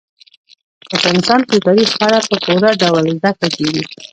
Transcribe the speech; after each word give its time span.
په 0.87 0.93
افغانستان 0.99 1.39
کې 1.47 1.51
د 1.57 1.61
تاریخ 1.67 1.89
په 1.99 2.03
اړه 2.07 2.19
په 2.29 2.35
پوره 2.45 2.71
ډول 2.81 3.03
زده 3.15 3.29
کړه 3.39 3.47
کېږي. 3.57 3.83